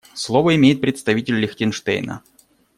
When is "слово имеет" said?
0.15-0.81